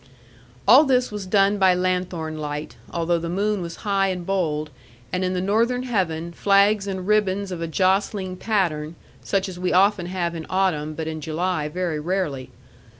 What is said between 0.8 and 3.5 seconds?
this was done by lanthorn light, although the